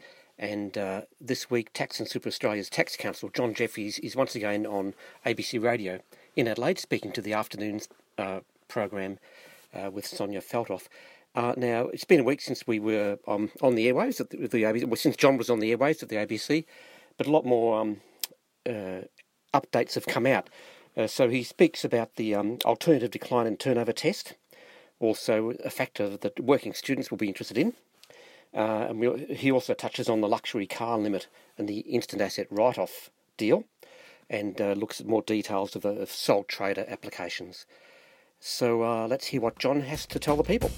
[0.41, 4.64] And uh, this week, Tax and Super Australia's Tax Counsel, John Jeffries, is once again
[4.64, 4.94] on
[5.26, 6.00] ABC Radio
[6.35, 7.82] in Adelaide, speaking to the afternoon
[8.16, 9.18] uh, program
[9.75, 10.86] uh, with Sonya Feldhoff.
[11.35, 14.63] Uh, now, it's been a week since we were um, on the airwaves the, the
[14.63, 16.64] ABC, well, since John was on the airwaves at the ABC,
[17.18, 18.00] but a lot more um,
[18.66, 19.02] uh,
[19.52, 20.49] updates have come out.
[20.96, 24.32] Uh, so he speaks about the um, alternative decline and turnover test,
[25.00, 27.75] also a factor that working students will be interested in.
[28.54, 32.47] Uh, and we, he also touches on the luxury car limit and the instant asset
[32.50, 33.64] write off deal
[34.28, 37.66] and uh, looks at more details of, of sole trader applications.
[38.39, 40.70] So uh, let's hear what John has to tell the people.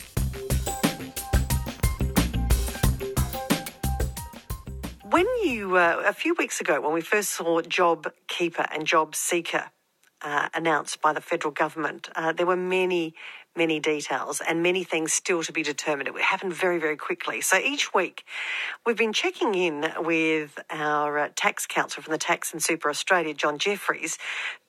[5.11, 9.15] When you, uh, a few weeks ago, when we first saw Job Keeper and Job
[9.15, 9.71] Seeker
[10.23, 13.15] uh, announced by the federal government, uh, there were many
[13.57, 16.09] many details and many things still to be determined.
[16.09, 17.41] It happened very, very quickly.
[17.41, 18.25] So each week
[18.87, 23.35] we've been checking in with our uh, tax counsel from the Tax and Super Australia,
[23.35, 24.19] John Jeffries,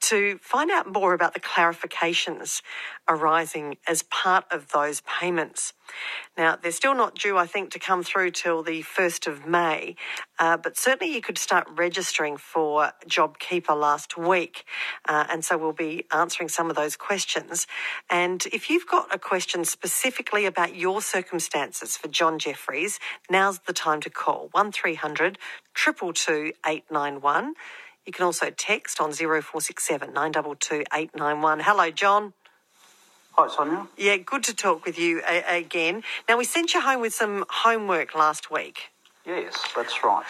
[0.02, 2.62] to find out more about the clarifications
[3.08, 5.74] arising as part of those payments.
[6.38, 9.96] Now, they're still not due, I think, to come through till the 1st of May,
[10.40, 14.66] uh, but certainly you could start registering for JobKeeper last week.
[15.08, 17.68] Uh, and so we'll be answering some of those questions.
[18.10, 23.00] And if you've got a question specifically about your circumstances for John Jeffries,
[23.30, 25.38] now's the time to call 1300
[25.76, 27.54] 222 891.
[28.06, 31.62] You can also text on 0467 922 891.
[31.62, 32.34] Hello, John.
[33.36, 33.88] Hi, Sonya.
[33.98, 36.04] Yeah, good to talk with you a- again.
[36.30, 38.92] Now, we sent you home with some homework last week.
[39.26, 40.26] Yes, that's right.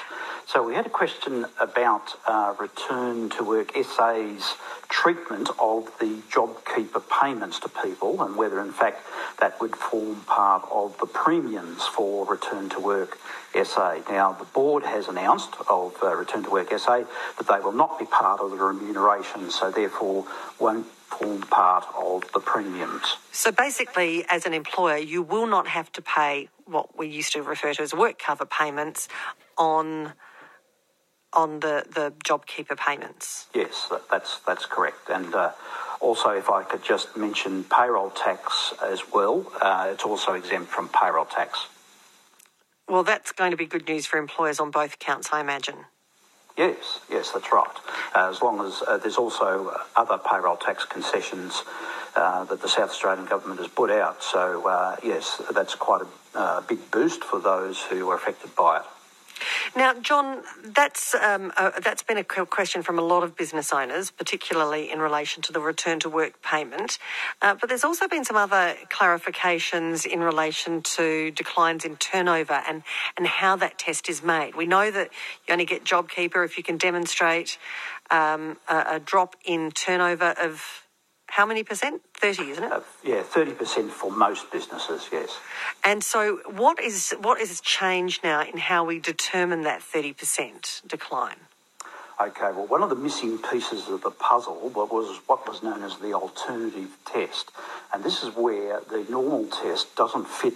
[0.45, 4.53] So we had a question about uh, return to work SA's
[4.87, 9.01] treatment of the JobKeeper payments to people and whether, in fact,
[9.41, 13.17] that would form part of the premiums for return to work
[13.53, 13.97] SA.
[14.09, 17.03] Now, the board has announced of uh, return to work SA
[17.37, 20.25] that they will not be part of the remuneration, so therefore
[20.59, 20.85] won't
[21.17, 23.17] form part of the premiums.
[23.31, 27.41] So basically, as an employer, you will not have to pay what we used to
[27.41, 29.07] refer to as work cover payments
[29.57, 30.13] on
[31.33, 33.47] on the, the JobKeeper payments.
[33.55, 35.09] Yes, that, that's that's correct.
[35.09, 35.51] And uh,
[35.99, 40.89] also, if I could just mention payroll tax as well, uh, it's also exempt from
[40.89, 41.67] payroll tax.
[42.87, 45.85] Well, that's going to be good news for employers on both counts, I imagine.
[46.55, 47.75] Yes, yes, that's right.
[48.15, 51.63] Uh, as long as uh, there's also other payroll tax concessions
[52.15, 54.21] uh, that the South Australian government has put out.
[54.21, 56.03] So, uh, yes, that's quite
[56.35, 58.85] a big boost for those who are affected by it.
[59.75, 61.51] Now, John, that's um,
[61.81, 65.59] that's been a question from a lot of business owners, particularly in relation to the
[65.59, 66.99] return to work payment.
[67.41, 72.83] Uh, but there's also been some other clarifications in relation to declines in turnover and
[73.17, 74.55] and how that test is made.
[74.55, 75.09] We know that
[75.47, 77.57] you only get JobKeeper if you can demonstrate
[78.11, 80.82] um, a, a drop in turnover of
[81.33, 82.01] how many percent?
[82.13, 82.71] 30, isn't it?
[82.71, 85.39] Uh, yeah, 30% for most businesses, yes.
[85.83, 91.37] And so what is what is changed now in how we determine that 30% decline?
[92.21, 95.97] Okay, well, one of the missing pieces of the puzzle was what was known as
[95.97, 97.51] the alternative test.
[97.91, 100.53] And this is where the normal test doesn't fit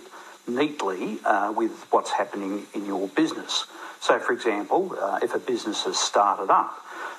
[0.48, 3.66] neatly uh, with what's happening in your business.
[4.00, 6.72] So, for example, uh, if a business has started up,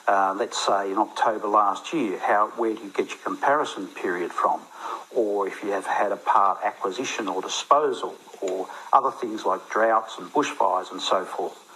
[0.09, 4.33] uh, let's say in October last year, how where do you get your comparison period
[4.33, 4.61] from?
[5.15, 10.17] Or if you have had a part acquisition or disposal, or other things like droughts
[10.19, 11.68] and bushfires and so forth.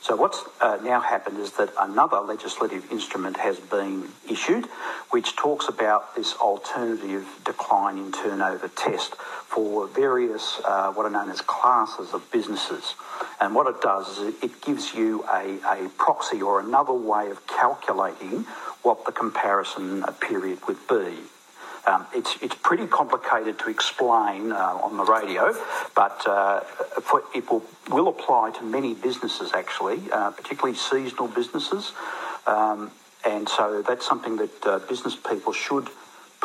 [0.00, 4.66] So what's uh, now happened is that another legislative instrument has been issued,
[5.10, 11.30] which talks about this alternative decline in turnover test for various uh, what are known
[11.30, 12.94] as classes of businesses.
[13.40, 17.46] And what it does is it gives you a, a proxy or another way of
[17.46, 18.44] calculating
[18.82, 21.18] what the comparison period would be.
[21.88, 25.56] Um, it's, it's pretty complicated to explain uh, on the radio,
[25.94, 26.60] but uh,
[27.00, 31.92] for, it will, will apply to many businesses actually, uh, particularly seasonal businesses.
[32.46, 32.90] Um,
[33.24, 35.88] and so that's something that uh, business people should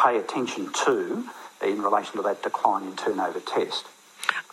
[0.02, 1.26] pay attention to
[1.62, 3.86] in relation to that decline in turnover test.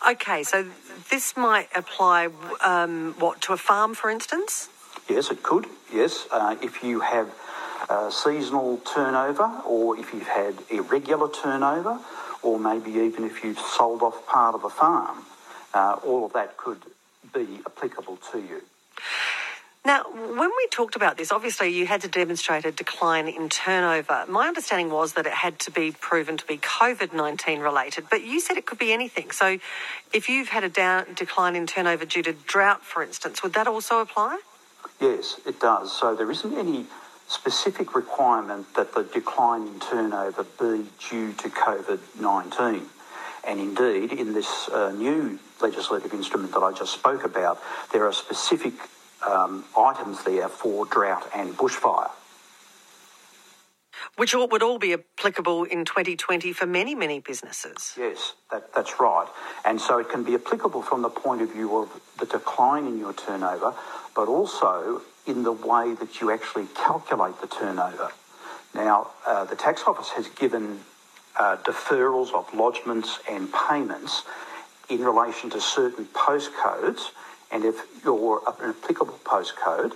[0.07, 0.67] Okay, so
[1.09, 2.29] this might apply,
[2.61, 4.67] um, what, to a farm, for instance?
[5.09, 5.67] Yes, it could.
[5.93, 7.33] Yes, uh, if you have
[7.91, 11.99] uh, seasonal turnover, or if you've had irregular turnover,
[12.41, 15.25] or maybe even if you've sold off part of a farm,
[15.73, 16.81] uh, all of that could
[17.33, 18.61] be applicable to you.
[19.83, 24.25] Now, when we talked about this, obviously you had to demonstrate a decline in turnover.
[24.29, 28.23] My understanding was that it had to be proven to be COVID 19 related, but
[28.23, 29.31] you said it could be anything.
[29.31, 29.57] So
[30.13, 33.67] if you've had a down, decline in turnover due to drought, for instance, would that
[33.67, 34.39] also apply?
[35.01, 35.91] Yes, it does.
[35.91, 36.85] So there isn't any
[37.31, 42.85] specific requirement that the decline in turnover be due to COVID 19.
[43.47, 47.59] And indeed, in this uh, new legislative instrument that I just spoke about,
[47.91, 48.73] there are specific
[49.27, 52.11] um, items there for drought and bushfire.
[54.21, 57.95] Which would all be applicable in 2020 for many, many businesses.
[57.97, 59.25] Yes, that, that's right.
[59.65, 61.89] And so it can be applicable from the point of view of
[62.19, 63.73] the decline in your turnover,
[64.15, 68.11] but also in the way that you actually calculate the turnover.
[68.75, 70.81] Now, uh, the tax office has given
[71.39, 74.21] uh, deferrals of lodgements and payments
[74.87, 77.09] in relation to certain postcodes
[77.51, 77.75] and if
[78.05, 79.93] you're an applicable postcode,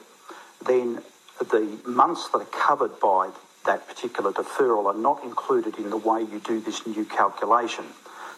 [0.65, 1.03] then
[1.39, 3.29] the months that are covered by
[3.65, 7.85] that particular deferral are not included in the way you do this new calculation.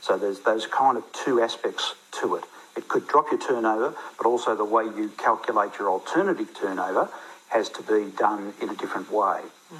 [0.01, 2.43] So there's those kind of two aspects to it.
[2.75, 7.09] It could drop your turnover, but also the way you calculate your alternative turnover
[7.49, 9.41] has to be done in a different way.
[9.73, 9.79] Mm.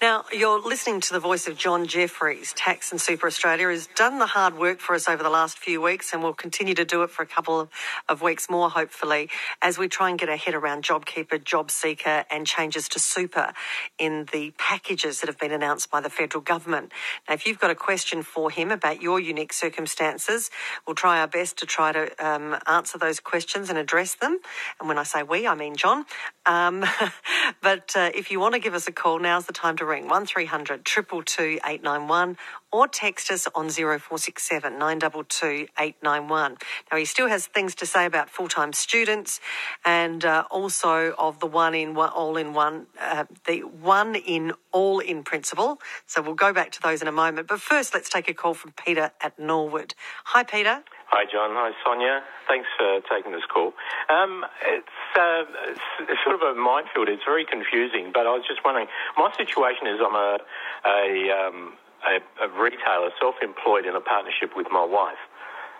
[0.00, 2.52] Now, you're listening to the voice of John Jeffries.
[2.54, 5.80] Tax and Super Australia has done the hard work for us over the last few
[5.82, 7.68] weeks and will continue to do it for a couple of,
[8.08, 9.28] of weeks more, hopefully,
[9.60, 13.52] as we try and get our head around JobKeeper, JobSeeker, and changes to super
[13.98, 16.92] in the packages that have been announced by the federal government.
[17.28, 20.50] Now, if you've got a question for him about your unique circumstances,
[20.86, 24.38] we'll try our best to try to um, answer those questions and address them.
[24.80, 26.06] And when I say we, I mean John.
[26.46, 26.84] Um,
[27.62, 30.08] but uh, if you want to give us a call, now's the time to ring
[30.08, 32.36] 1300 222 891
[32.70, 36.56] or text us on 0467 922 891.
[36.90, 39.40] Now, he still has things to say about full time students
[39.84, 44.52] and uh, also of the one in one, all in one, uh, the one in
[44.72, 45.80] all in principle.
[46.06, 47.48] So we'll go back to those in a moment.
[47.48, 49.94] But first, let's take a call from Peter at Norwood.
[50.24, 50.82] Hi, Peter.
[51.12, 51.52] Hi, John.
[51.52, 52.24] Hi, Sonya.
[52.48, 53.76] Thanks for taking this call.
[54.08, 55.44] Um, it's, uh,
[56.08, 57.12] it's, sort of a minefield.
[57.12, 58.88] It's very confusing, but I was just wondering.
[59.20, 60.40] My situation is I'm a
[60.88, 61.04] a,
[61.36, 61.76] um,
[62.08, 65.20] a, a retailer, self-employed in a partnership with my wife.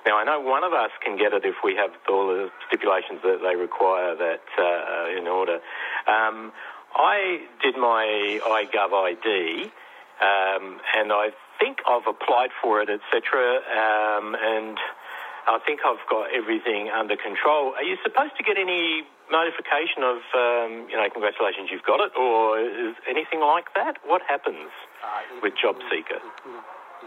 [0.05, 3.25] Now, I know one of us can get it if we have all the stipulations
[3.25, 5.65] that they require that uh, in order.
[6.13, 6.53] Um,
[6.93, 8.05] I did my
[8.45, 9.73] iGov ID,
[10.21, 13.65] um, and I think I've applied for it, etc.
[13.65, 14.77] Um, and
[15.47, 17.75] I think I've got everything under control.
[17.75, 22.13] Are you supposed to get any notification of, um, you know, congratulations, you've got it,
[22.15, 23.99] or is anything like that?
[24.07, 24.71] What happens
[25.03, 26.21] uh, with Job Seeker?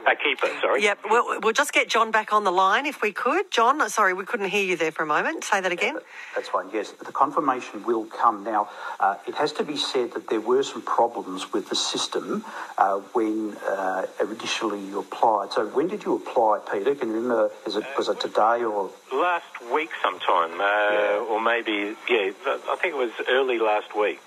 [0.07, 0.84] A keeper, sorry.
[0.84, 3.50] Yep, we'll, we'll just get John back on the line if we could.
[3.50, 5.44] John, sorry, we couldn't hear you there for a moment.
[5.44, 5.98] Say that again.
[6.36, 6.92] That's fine, yes.
[6.92, 8.44] The confirmation will come.
[8.44, 8.69] Now,
[9.00, 12.46] uh, it has to be said that there were some problems with the system
[12.78, 15.54] uh, when uh, initially you applied.
[15.54, 16.94] So, when did you apply, Peter?
[16.94, 17.50] Can you remember?
[17.66, 18.92] Is it, was it today or?
[19.12, 21.25] Last week sometime, uh, yeah.
[21.30, 24.19] or maybe, yeah, I think it was early last week.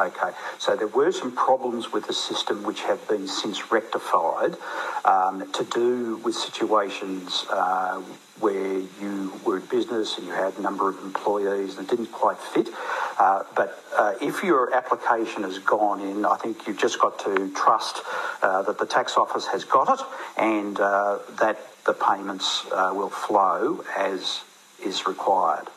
[0.00, 4.56] Okay, so there were some problems with the system which have been since rectified
[5.04, 8.00] um, to do with situations uh,
[8.38, 12.38] where you were in business and you had a number of employees that didn't quite
[12.38, 12.70] fit.
[13.18, 17.52] Uh, but uh, if your application has gone in, I think you've just got to
[17.52, 18.00] trust
[18.40, 20.06] uh, that the tax office has got it
[20.38, 24.40] and uh, that the payments uh, will flow as
[24.82, 25.68] is required.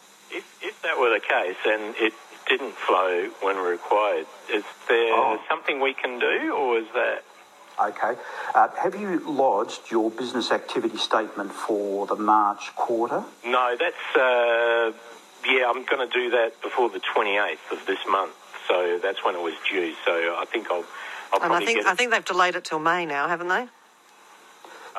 [0.84, 2.14] If, if that were the case, and it
[2.48, 4.26] didn't flow when required.
[4.52, 5.40] Is there oh.
[5.50, 7.24] something we can do, or is that?
[7.82, 8.20] Okay.
[8.54, 13.24] Uh, have you lodged your business activity statement for the March quarter?
[13.46, 14.16] No, that's.
[14.16, 14.94] Uh,
[15.46, 18.34] yeah, I'm going to do that before the 28th of this month.
[18.68, 19.94] So that's when it was due.
[20.06, 20.86] So I think I'll.
[21.34, 23.68] I'll and I think I think they've delayed it till May now, haven't they?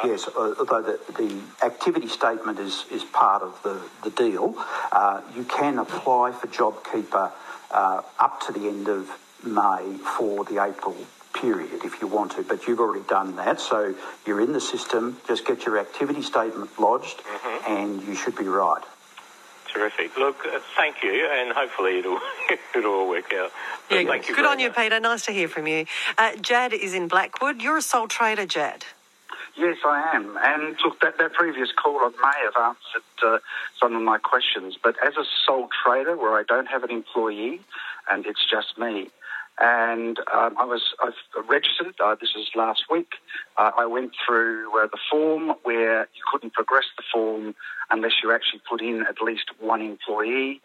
[0.03, 4.55] Yes, uh, although the, the, activity statement is, is part of the, the deal,
[4.93, 7.31] uh, you can apply for JobKeeper
[7.71, 9.11] uh, up to the end of
[9.45, 10.97] May for the April
[11.35, 13.95] period if you want to, but you've already done that, so
[14.27, 15.19] you're in the system.
[15.27, 17.73] Just get your activity statement lodged, mm-hmm.
[17.73, 18.83] and you should be right.
[19.73, 20.17] Terrific.
[20.17, 22.21] Look, uh, thank you, and hopefully it'll
[22.77, 23.51] it'll all work out.
[23.91, 24.37] yeah, thank you.
[24.37, 25.01] Good on you, Peter.
[25.01, 25.87] Nice to hear from you.
[26.17, 27.61] Uh, Jad is in Blackwood.
[27.61, 28.85] You're a sole trader, Jad.
[29.57, 30.37] Yes, I am.
[30.43, 33.39] And look, that, that previous caller may have answered uh,
[33.81, 37.61] some of my questions, but as a sole trader where I don't have an employee
[38.11, 39.11] and it's just me,
[39.61, 41.95] and um, I was I've registered.
[42.05, 43.13] Uh, this is last week.
[43.57, 47.55] Uh, I went through uh, the form where you couldn't progress the form
[47.91, 50.61] unless you actually put in at least one employee.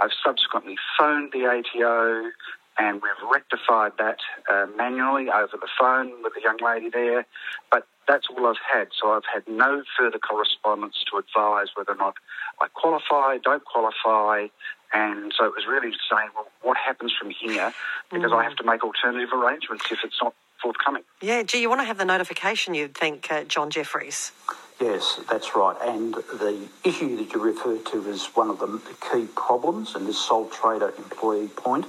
[0.00, 2.30] I've subsequently phoned the ATO
[2.78, 4.18] and we've rectified that
[4.50, 7.26] uh, manually over the phone with the young lady there.
[7.70, 8.88] But that's all I've had.
[9.00, 12.14] So I've had no further correspondence to advise whether or not
[12.60, 14.48] I qualify, don't qualify.
[14.92, 17.72] And so it was really saying, well, what happens from here?
[18.10, 18.38] Because mm.
[18.38, 21.02] I have to make alternative arrangements if it's not forthcoming.
[21.20, 24.32] Yeah, gee, you want to have the notification, you'd think, uh, John Jeffries.
[24.80, 25.76] Yes, that's right.
[25.82, 28.80] And the issue that you refer to is one of the
[29.12, 31.86] key problems in this sole trader employee point.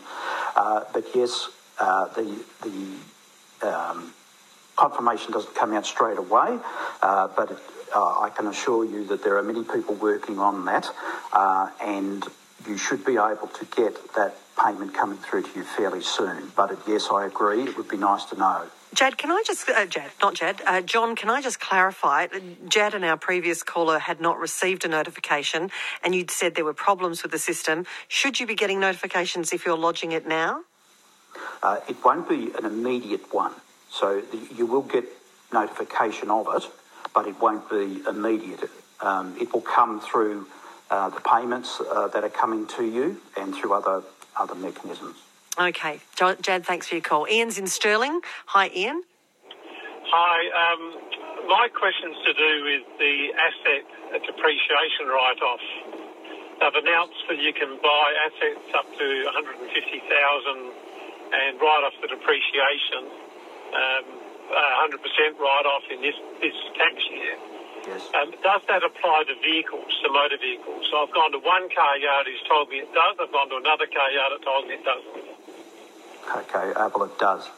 [0.56, 4.14] Uh, but yes, uh, the the um,
[4.76, 6.60] confirmation doesn't come out straight away,
[7.02, 7.58] uh, but it,
[7.96, 10.90] uh, I can assure you that there are many people working on that,
[11.32, 12.26] uh, and
[12.68, 16.52] you should be able to get that payment coming through to you fairly soon.
[16.56, 17.64] But it, yes, I agree.
[17.64, 18.64] It would be nice to know.
[18.94, 22.28] Jad, can I just, uh, Jad, not Jad, uh, John, can I just clarify?
[22.68, 25.72] Jad and our previous caller had not received a notification,
[26.04, 27.88] and you'd said there were problems with the system.
[28.08, 30.62] Should you be getting notifications if you're lodging it now?
[31.64, 33.54] Uh, it won't be an immediate one.
[33.94, 34.24] So
[34.56, 35.06] you will get
[35.54, 36.64] notification of it,
[37.14, 38.70] but it won't be immediate.
[39.02, 40.48] Um, it will come through
[40.90, 44.02] uh, the payments uh, that are coming to you and through other
[44.36, 45.16] other mechanisms.
[45.60, 47.28] Okay, Jad, thanks for your call.
[47.30, 48.22] Ian's in Stirling.
[48.48, 49.04] Hi, Ian.
[50.10, 50.38] Hi.
[50.50, 50.82] Um,
[51.48, 53.86] my question's to do with the asset
[54.26, 55.62] depreciation write-off.
[56.58, 59.70] They've announced that you can buy assets up to 150,000
[61.34, 63.33] and write off the depreciation,
[63.74, 64.06] um,
[64.54, 67.36] 100% write-off in this this tax year.
[67.88, 68.10] Yes.
[68.16, 70.88] Um, does that apply to vehicles, to motor vehicles?
[70.90, 73.18] So I've gone to one car yard who's told me it does.
[73.20, 75.24] I've gone to another car yard that told me it doesn't.
[76.48, 77.50] Okay, uh, well, it does.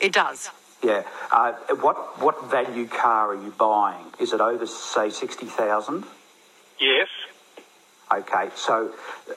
[0.00, 0.50] It does.
[0.82, 1.02] Yeah.
[1.32, 4.06] Uh, what what value car are you buying?
[4.20, 6.04] Is it over, say, sixty thousand?
[6.78, 7.08] Yes.
[8.12, 8.92] Okay, so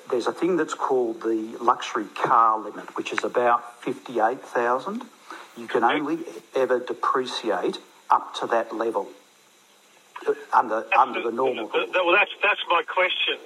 [0.10, 5.03] there's a thing that's called the luxury car limit, which is about fifty-eight thousand.
[5.58, 6.20] You can only
[6.56, 9.10] ever depreciate up to that level
[10.54, 11.68] under that's under the, the normal.
[11.68, 13.38] The, the, well, that's that's my question.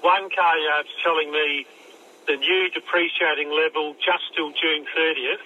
[0.00, 1.66] One car yard's telling me
[2.26, 5.44] the new depreciating level just till June 30th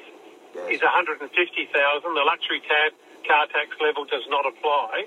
[0.55, 0.78] yes.
[0.78, 1.26] is 150,000.
[1.26, 2.90] The luxury car,
[3.26, 5.07] car tax level does not apply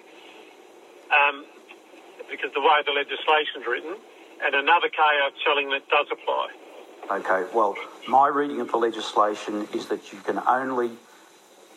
[1.12, 1.46] um,
[2.30, 3.96] because the way the legislation's written,
[4.44, 6.52] and another car yard's telling that does apply.
[7.10, 7.76] Okay, well,
[8.08, 10.92] my reading of the legislation is that you can only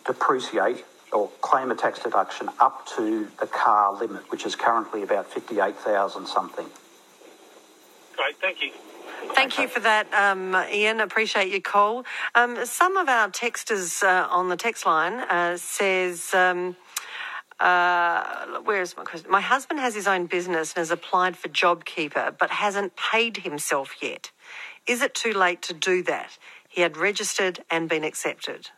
[0.06, 5.30] depreciate or claim a tax deduction up to the car limit, which is currently about
[5.30, 6.66] 58,000 something.
[8.16, 8.70] Great, thank you.
[9.34, 11.00] Thank you for that, um, Ian.
[11.00, 12.04] Appreciate your call.
[12.34, 16.76] Um, some of our texters uh, on the text line uh, says, um,
[17.58, 19.30] uh, where is my question?
[19.30, 23.96] My husband has his own business and has applied for JobKeeper, but hasn't paid himself
[24.02, 24.30] yet.
[24.86, 26.38] Is it too late to do that?
[26.68, 28.70] He had registered and been accepted.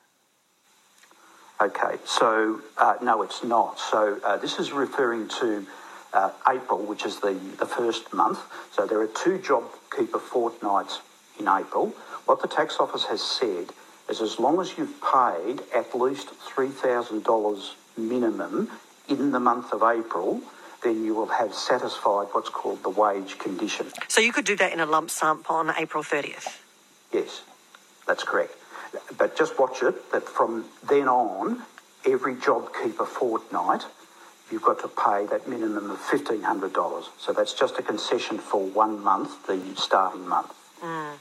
[1.60, 3.78] Okay, so uh, no, it's not.
[3.78, 5.66] So uh, this is referring to
[6.12, 8.38] uh, April, which is the, the first month.
[8.72, 11.00] So there are two JobKeeper fortnights
[11.40, 11.94] in April.
[12.26, 13.70] What the tax office has said
[14.08, 18.70] is as long as you've paid at least $3,000 minimum
[19.08, 20.42] in the month of April,
[20.82, 23.86] then you will have satisfied what's called the wage condition.
[24.08, 26.60] So you could do that in a lump sum on April 30th?
[27.12, 27.42] Yes,
[28.06, 28.54] that's correct.
[29.18, 31.62] But just watch it that from then on,
[32.06, 33.82] every JobKeeper fortnight,
[34.50, 37.08] you've got to pay that minimum of $1,500.
[37.18, 40.54] So that's just a concession for one month, the starting month.
[40.82, 41.14] Mm.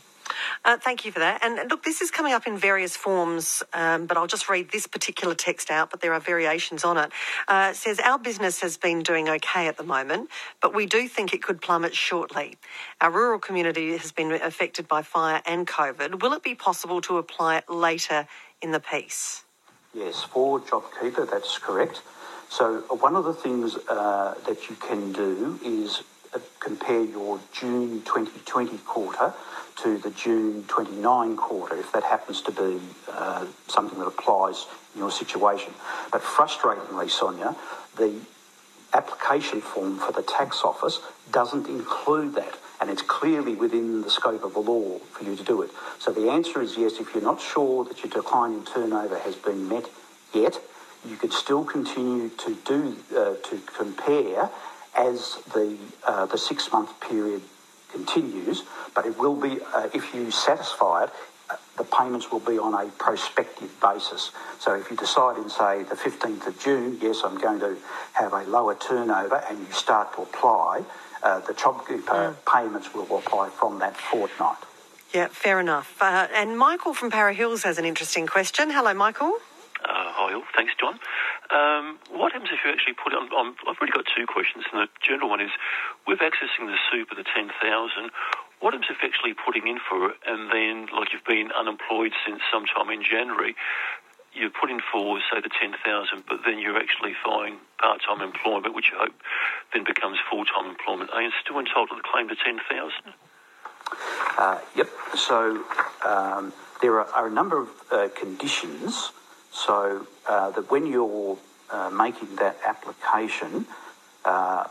[0.66, 1.44] Uh, thank you for that.
[1.44, 4.88] And look, this is coming up in various forms, um, but I'll just read this
[4.88, 7.12] particular text out, but there are variations on it.
[7.48, 10.32] Uh, it says, Our business has been doing okay at the moment,
[10.64, 12.58] but we do think it could plummet shortly.
[13.00, 16.24] Our rural community has been affected by fire and COVID.
[16.24, 18.28] Will it be possible to apply it later
[18.60, 19.44] in the piece?
[19.94, 22.02] Yes, for JobKeeper, that's correct.
[22.50, 26.02] So, uh, one of the things uh, that you can do is
[26.60, 29.34] compare your June 2020 quarter
[29.78, 32.80] to the June 29 quarter, if that happens to be
[33.12, 35.74] uh, something that applies in your situation.
[36.12, 37.56] But frustratingly, Sonya,
[37.98, 38.20] the
[38.94, 41.00] application form for the tax office
[41.32, 42.58] doesn't include that.
[42.80, 45.72] And it's clearly within the scope of the law for you to do it.
[46.00, 49.36] So the answer is yes, if you're not sure that your decline in turnover has
[49.36, 49.90] been met
[50.34, 50.60] yet,
[51.08, 54.50] you could still continue to do uh, to compare
[54.98, 57.42] as the uh, the six month period
[57.92, 61.10] continues, but it will be, uh, if you satisfy it,
[61.78, 64.32] the payments will be on a prospective basis.
[64.60, 67.78] So if you decide in, say, the 15th of June, yes, I'm going to
[68.14, 70.84] have a lower turnover, and you start to apply,
[71.24, 72.36] uh, the JobKeeper mm.
[72.46, 74.58] payments will apply from that fortnight.
[75.14, 75.96] Yeah, fair enough.
[76.02, 78.70] Uh, and Michael from Para Hills has an interesting question.
[78.70, 79.38] Hello, Michael.
[80.56, 81.00] Thanks, John.
[81.52, 84.66] Um, what happens if you actually put it on, on, I've really got two questions,
[84.72, 85.52] and the general one is
[86.08, 87.52] with accessing the super, the 10,000,
[88.60, 92.42] what happens if actually putting in for it and then, like you've been unemployed since
[92.52, 93.56] sometime in January,
[94.34, 95.78] you put in for, say, the 10,000,
[96.28, 99.14] but then you're actually finding part time employment, which you hope
[99.74, 101.10] then becomes full time employment.
[101.14, 103.14] Are you still entitled to the claim the 10,000?
[104.38, 104.90] Uh, yep.
[105.16, 105.64] So
[106.06, 109.12] um, there are, are, a number of uh, conditions
[109.56, 111.38] so uh, that when you're
[111.72, 113.66] uh, making that application,
[114.26, 114.68] uh,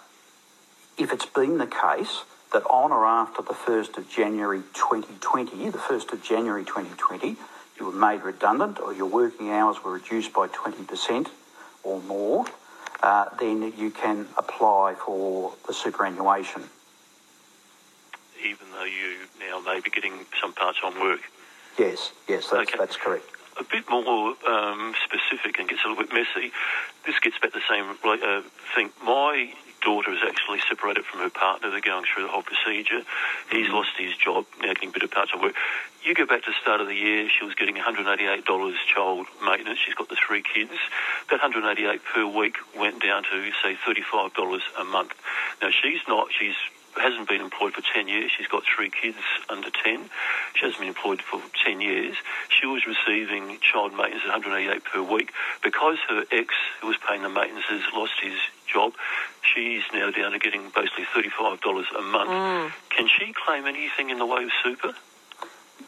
[0.99, 2.23] if it's been the case
[2.53, 7.37] that on or after the 1st of January 2020, the 1st of January 2020,
[7.81, 11.29] you were made redundant or your working hours were reduced by 20%
[11.83, 12.45] or more,
[13.03, 16.63] uh, then you can apply for the superannuation.
[18.45, 21.21] Even though you now may be getting some part-time work?
[21.79, 22.79] Yes, yes, that's, okay.
[22.79, 26.53] that's correct a bit more um, specific and gets a little bit messy.
[27.07, 28.43] This gets back to the same uh,
[28.75, 28.91] thing.
[29.05, 29.53] My
[29.85, 31.71] daughter is actually separated from her partner.
[31.71, 33.05] They're going through the whole procedure.
[33.51, 33.75] He's mm-hmm.
[33.75, 35.55] lost his job, now getting a bit of part-time work.
[36.03, 38.45] You go back to the start of the year, she was getting $188
[38.93, 39.79] child maintenance.
[39.85, 40.73] She's got the three kids.
[41.31, 45.13] That 188 per week went down to, say, $35 a month.
[45.63, 46.57] Now, she's not, she's
[46.97, 48.31] hasn't been employed for 10 years.
[48.37, 50.11] She's got three kids under 10.
[50.55, 52.17] She hasn't been employed for 10 years.
[52.49, 55.33] She was receiving child maintenance at 188 per week.
[55.63, 58.93] Because her ex, who was paying the maintenance, has lost his job,
[59.43, 62.31] she's now down to getting basically $35 a month.
[62.31, 62.73] Mm.
[62.91, 64.95] Can she claim anything in the way of super?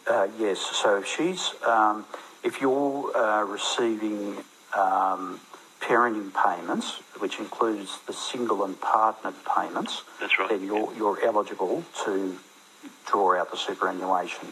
[0.06, 0.60] Uh, yes.
[0.60, 2.04] So she's, um,
[2.42, 4.36] if you're uh, receiving
[4.76, 5.40] um,
[5.80, 10.48] parenting payments, which includes the single and partnered payments, That's right.
[10.48, 12.36] then you're, you're eligible to
[13.06, 14.48] draw out the superannuation.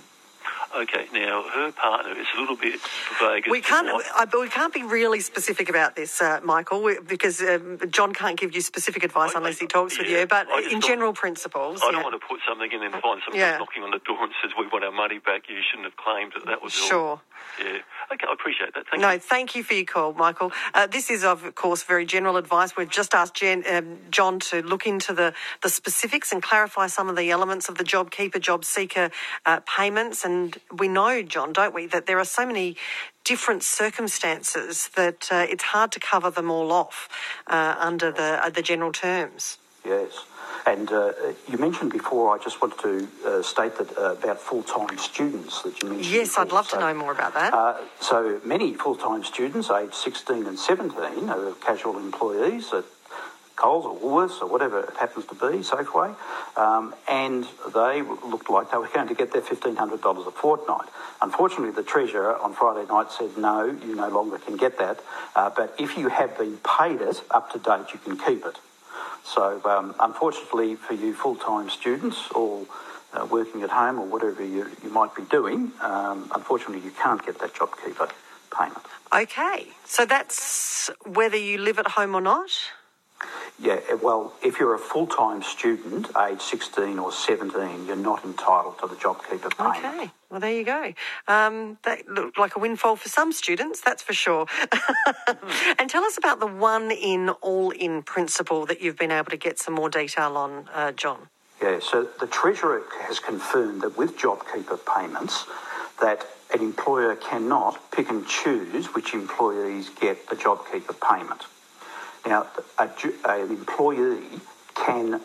[0.77, 2.81] Okay, now her partner is a little bit
[3.21, 3.47] vague.
[3.49, 7.41] We can't, uh, but we can't be really specific about this, uh, Michael, we, because
[7.41, 10.27] um, John can't give you specific advice I, unless he talks yeah, with you.
[10.27, 11.93] But in general principles, I yeah.
[11.93, 13.59] don't want to put something in and find someone yeah.
[13.59, 15.49] knocking on the door and says we want our money back.
[15.49, 16.99] You shouldn't have claimed that that was sure.
[16.99, 17.23] All.
[17.59, 17.79] Yeah.
[18.13, 18.85] Okay, I appreciate that.
[18.91, 19.07] Thank you.
[19.07, 19.19] no, you.
[19.19, 20.53] thank you for your call, Michael.
[20.75, 22.77] Uh, this is, of course, very general advice.
[22.77, 27.09] We've just asked Jen, um, John to look into the, the specifics and clarify some
[27.09, 29.11] of the elements of the JobKeeper, job seeker
[29.47, 30.25] uh, payments.
[30.25, 32.77] And we know, John, don't we, that there are so many
[33.25, 37.09] different circumstances that uh, it's hard to cover them all off
[37.47, 39.59] uh, under the, uh, the general terms.
[39.85, 40.25] Yes.
[40.67, 41.13] And uh,
[41.47, 45.83] you mentioned before, I just wanted to uh, state that uh, about full-time students that
[45.83, 46.15] you mentioned.
[46.15, 46.45] Yes, before.
[46.45, 47.53] I'd love so, to know more about that.
[47.53, 52.85] Uh, so many full-time students, aged 16 and 17, are casual employees at
[53.57, 56.15] Coles or Woolworths or whatever it happens to be, Safeway,
[56.57, 60.89] um, and they looked like they were going to get their $1,500 a fortnight.
[61.23, 65.01] Unfortunately, the Treasurer on Friday night said, no, you no longer can get that,
[65.37, 68.59] uh, but if you have been paid it up to date, you can keep it.
[69.25, 72.67] So, um, unfortunately, for you full time students or
[73.15, 77.25] uh, working at home or whatever you, you might be doing, um, unfortunately, you can't
[77.25, 78.11] get that JobKeeper
[78.57, 78.85] payment.
[79.15, 82.51] Okay, so that's whether you live at home or not?
[83.61, 88.79] Yeah, well, if you're a full time student, age 16 or 17, you're not entitled
[88.81, 89.85] to the JobKeeper payment.
[89.85, 90.93] Okay, well, there you go.
[91.29, 94.47] Um, that looked like a windfall for some students, that's for sure.
[95.79, 99.37] And tell us about the one in, all in principle that you've been able to
[99.37, 101.29] get some more detail on, uh, John.
[101.63, 105.45] Yeah, so the Treasurer has confirmed that with JobKeeper payments,
[106.01, 111.43] that an employer cannot pick and choose which employees get the JobKeeper payment.
[112.27, 112.47] Now,
[112.79, 112.89] a,
[113.27, 114.41] an employee
[114.75, 115.21] can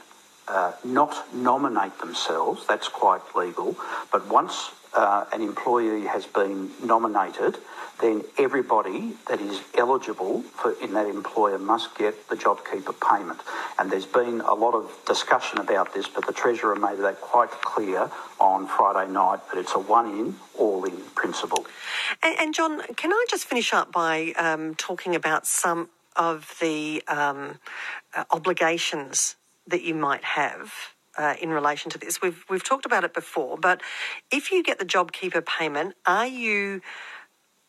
[0.48, 3.78] uh, not nominate themselves, that's quite legal,
[4.12, 7.58] but once uh, an employee has been nominated,
[8.02, 13.42] then everybody that is eligible for in that employer must get the JobKeeper payment.
[13.78, 17.52] And there's been a lot of discussion about this, but the Treasurer made that quite
[17.52, 18.10] clear
[18.40, 21.66] on Friday night that it's a one in, all in principle.
[22.24, 27.04] And, and John, can I just finish up by um, talking about some of the
[27.08, 27.60] um,
[28.16, 29.36] uh, obligations
[29.68, 30.74] that you might have
[31.18, 32.22] uh, in relation to this.
[32.22, 33.82] We've we've talked about it before, but
[34.32, 36.82] if you get the JobKeeper payment, are you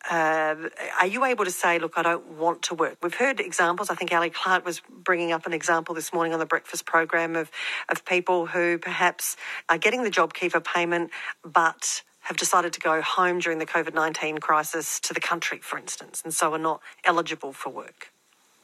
[0.09, 0.55] uh,
[0.99, 2.97] are you able to say, look, I don't want to work?
[3.03, 3.91] We've heard examples.
[3.91, 7.37] I think Ali Clarke was bringing up an example this morning on the breakfast program
[7.37, 7.51] of,
[7.89, 9.37] of people who perhaps
[9.69, 11.11] are getting the JobKeeper payment
[11.45, 15.79] but have decided to go home during the COVID 19 crisis to the country, for
[15.79, 18.13] instance, and so are not eligible for work.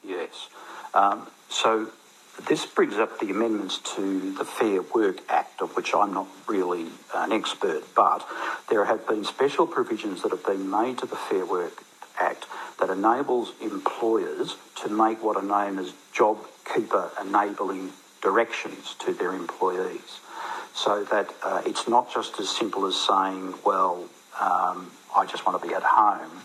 [0.06, 0.48] Yes.
[0.94, 1.90] Um, so
[2.48, 6.86] this brings up the amendments to the Fair Work Act, of which I'm not really
[7.14, 8.26] an expert, but
[8.70, 11.82] there have been special provisions that have been made to the Fair Work
[12.20, 12.46] Act
[12.78, 16.38] that enables employers to make what are known as job
[16.74, 17.90] keeper enabling
[18.22, 20.20] directions to their employees.
[20.74, 24.04] So that uh, it's not just as simple as saying, well,
[24.38, 26.42] um, I just want to be at home.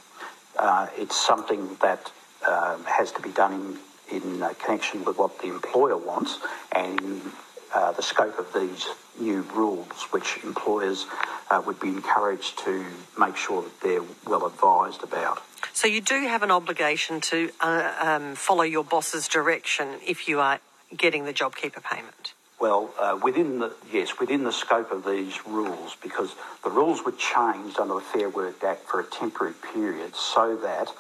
[0.58, 2.12] Uh, it's something that
[2.48, 3.78] uh, has to be done
[4.12, 6.40] in, in uh, connection with what the employer wants
[6.72, 7.22] and
[7.74, 8.88] uh, the scope of these
[9.20, 11.06] new rules, which employers
[11.50, 12.86] uh, would be encouraged to
[13.20, 15.42] make sure that they're well advised about.
[15.74, 20.40] So you do have an obligation to uh, um, follow your boss's direction if you
[20.40, 20.60] are
[20.96, 22.34] getting the JobKeeper payment.
[22.60, 27.14] Well, uh, within the yes, within the scope of these rules, because the rules were
[27.14, 30.94] changed under the Fair Work Act for a temporary period, so that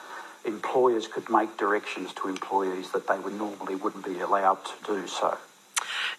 [0.45, 5.07] employers could make directions to employees that they would normally wouldn't be allowed to do
[5.07, 5.37] so.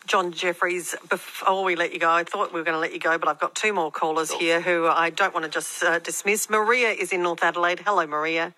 [0.06, 2.98] John Jeffries, before we let you go, I thought we were going to let you
[2.98, 5.98] go, but I've got two more callers here who I don't want to just uh,
[5.98, 6.50] dismiss.
[6.50, 7.80] Maria is in North Adelaide.
[7.80, 8.52] Hello, Maria.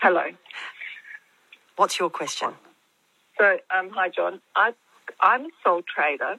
[0.00, 0.24] Hello.
[1.76, 2.50] What's your question?
[3.38, 4.40] So, um, hi, John.
[4.54, 4.72] I,
[5.20, 6.36] I'm a sole trader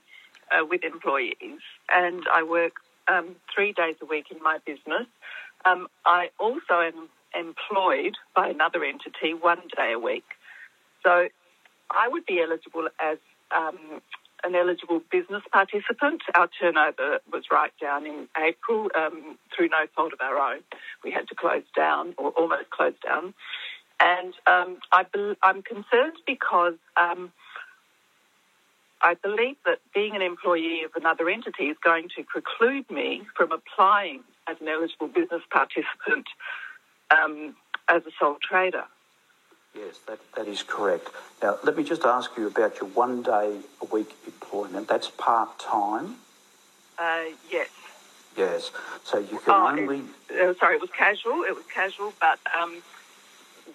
[0.51, 2.73] uh, with employees, and I work
[3.07, 5.07] um, three days a week in my business.
[5.65, 10.25] Um, I also am employed by another entity one day a week.
[11.03, 11.27] So,
[11.91, 13.17] I would be eligible as
[13.55, 14.01] um,
[14.43, 16.21] an eligible business participant.
[16.35, 20.61] Our turnover was right down in April um, through no fault of our own.
[21.03, 23.33] We had to close down or almost close down.
[23.99, 25.05] And um, I
[25.43, 27.31] am concerned because um,
[29.01, 33.51] I believe that being an employee of another entity is going to preclude me from
[33.51, 36.25] applying as an eligible business participant
[37.13, 37.55] um,
[37.87, 38.85] as a sole trader.
[39.75, 41.09] Yes, that, that is correct.
[41.41, 44.87] Now, let me just ask you about your one day a week employment.
[44.87, 46.17] That's part time?
[46.97, 47.69] Uh, yes.
[48.37, 48.71] Yes.
[49.03, 50.03] So you can oh, only.
[50.29, 51.43] It, uh, sorry, it was casual.
[51.43, 52.81] It was casual, but um,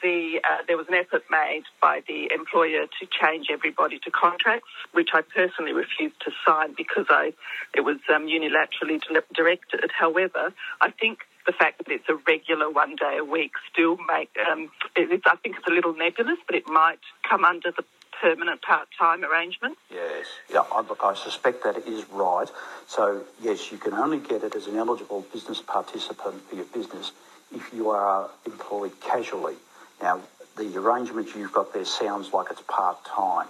[0.02, 4.68] the uh, there was an effort made by the employer to change everybody to contracts,
[4.92, 7.32] which I personally refused to sign because I
[7.74, 9.00] it was um, unilaterally
[9.34, 9.90] directed.
[9.96, 14.30] However, I think the fact that it's a regular one day a week still make
[14.52, 17.82] um, it, I think it's a little nebulous, but it might come under the
[18.20, 19.78] permanent part time arrangement.
[19.90, 20.64] Yes, yeah.
[20.70, 22.48] I, look, I suspect that is right.
[22.86, 27.12] So yes, you can only get it as an eligible business participant for your business
[27.54, 29.54] if you are employed casually.
[30.02, 30.20] Now,
[30.58, 33.48] the arrangement you've got there sounds like it's part time.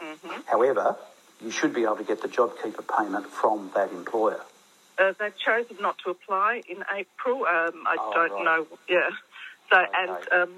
[0.00, 0.40] Mm-hmm.
[0.46, 0.96] However,
[1.44, 4.40] you should be able to get the JobKeeper payment from that employer.
[5.00, 7.46] Uh, they've chosen not to apply in April.
[7.46, 8.44] Um, I oh, don't right.
[8.44, 8.66] know.
[8.88, 9.08] Yeah.
[9.72, 9.88] So okay.
[9.98, 10.54] and um,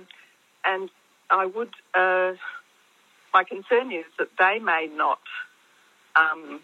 [0.64, 0.90] and
[1.31, 1.70] I would.
[1.94, 2.33] Uh,
[3.33, 5.20] my concern is that they may not
[6.16, 6.61] um,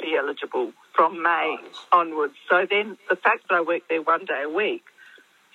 [0.00, 1.60] be eligible from May Right.
[1.92, 2.34] onwards.
[2.50, 4.82] So then the fact that I work there one day a week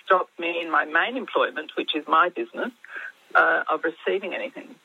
[0.05, 2.71] stops me in my main employment, which is my business,
[3.35, 4.75] uh, of receiving anything.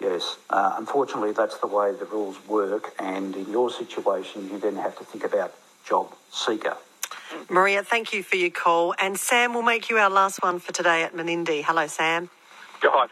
[0.00, 4.76] Yes, uh, unfortunately, that's the way the rules work, and in your situation, you then
[4.76, 6.76] have to think about job seeker.
[7.48, 8.94] Maria, thank you for your call.
[8.98, 11.64] And Sam will make you our last one for today at Menindee.
[11.64, 12.30] Hello, Sam.
[12.82, 13.06] Yeah, Hi.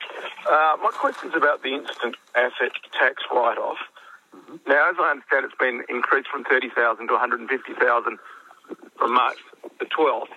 [0.48, 3.78] Uh, my question's about the instant asset tax write-off.
[4.66, 8.18] Now, as I understand, it's been increased from 30,000 to 150,000
[8.98, 9.38] from March
[9.78, 10.32] the 12th.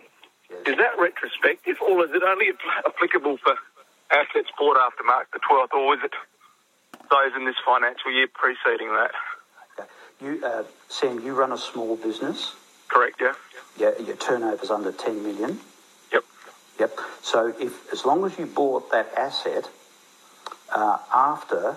[0.67, 2.53] Is that retrospective, or is it only
[2.85, 3.57] applicable for
[4.11, 6.13] assets bought after March the 12th, or is it
[7.09, 9.11] those in this financial year preceding that?
[10.23, 12.53] You, uh, Sam, you run a small business.
[12.87, 13.33] Correct, yeah?
[13.77, 15.59] Yeah, your turnover's under 10 million.
[16.13, 16.23] Yep.
[16.79, 16.99] Yep.
[17.21, 19.69] So if as long as you bought that asset
[20.73, 21.75] uh, after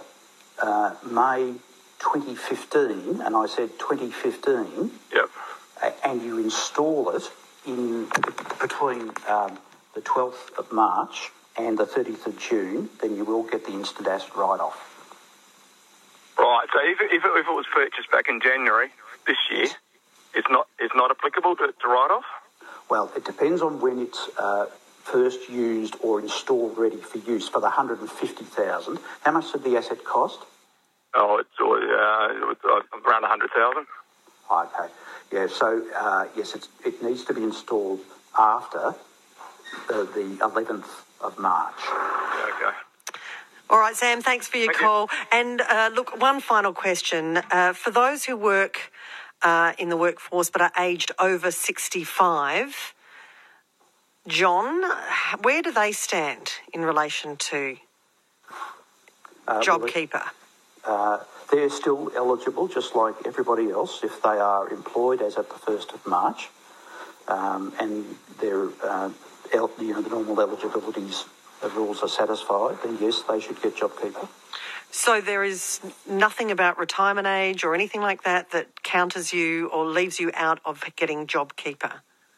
[0.63, 1.55] uh, May
[1.99, 5.31] 2015, and I said 2015, Yep.
[6.05, 7.25] and you install it
[7.67, 8.07] in
[8.61, 9.59] between um,
[9.95, 14.07] the 12th of March and the 30th of June, then you will get the instant
[14.07, 14.93] asset write-off.
[16.39, 18.89] Right, so if it, if, it, if it was purchased back in January
[19.27, 19.67] this year,
[20.35, 22.25] it's not, it's not applicable to, to write-off?
[22.91, 24.67] Well, it depends on when it's uh,
[25.03, 27.49] first used or installed ready for use.
[27.49, 30.39] For the 150,000, how much did the asset cost?
[31.15, 33.87] Oh, it's uh, uh, around 100,000.
[34.51, 34.93] Okay.
[35.33, 38.01] Yeah, so uh, yes, it's, it needs to be installed
[38.39, 38.95] after uh,
[39.89, 40.87] the 11th
[41.21, 41.81] of March.
[42.55, 42.77] Okay.
[43.69, 44.87] All right, Sam, thanks for your Thank you.
[44.87, 45.11] call.
[45.33, 47.39] And uh, look, one final question.
[47.51, 48.93] Uh, for those who work
[49.43, 52.95] uh, in the workforce but are aged over 65.
[54.29, 54.83] John,
[55.43, 57.77] where do they stand in relation to
[59.47, 60.23] Uh, well, JobKeeper?
[60.85, 61.19] Uh,
[61.51, 65.95] they're still eligible, just like everybody else, if they are employed as at the 1st
[65.95, 66.49] of March.
[67.29, 68.05] Um, and
[68.41, 69.11] their, uh,
[69.53, 71.25] el- you know, the normal eligibilities
[71.61, 74.29] the rules are satisfied, then yes, they should get JobKeeper.
[74.91, 79.85] So there is nothing about retirement age or anything like that that counters you or
[79.85, 81.93] leaves you out of getting JobKeeper.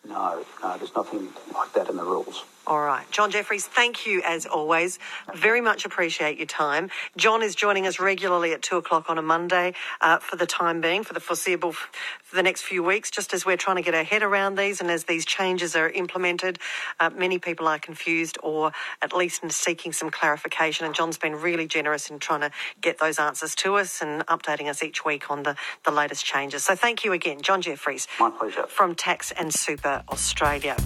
[0.08, 2.44] No, no, there's nothing like that in the rules.
[2.68, 3.10] All right.
[3.10, 4.98] John Jeffries, thank you as always.
[5.34, 6.90] Very much appreciate your time.
[7.16, 10.82] John is joining us regularly at two o'clock on a Monday uh, for the time
[10.82, 13.94] being, for the foreseeable, for the next few weeks, just as we're trying to get
[13.94, 16.58] our head around these and as these changes are implemented.
[17.00, 20.84] Uh, many people are confused or at least seeking some clarification.
[20.84, 22.50] And John's been really generous in trying to
[22.82, 26.64] get those answers to us and updating us each week on the, the latest changes.
[26.64, 28.06] So thank you again, John Jeffries.
[28.20, 28.66] My pleasure.
[28.66, 30.76] From Tax and Super Australia.